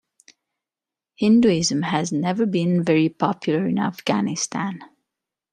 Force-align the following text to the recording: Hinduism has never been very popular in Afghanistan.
Hinduism 1.13 1.83
has 1.83 2.11
never 2.11 2.47
been 2.47 2.83
very 2.83 3.07
popular 3.07 3.67
in 3.67 3.77
Afghanistan. 3.77 4.83